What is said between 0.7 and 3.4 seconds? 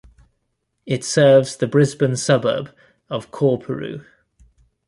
It serves the Brisbane suburb of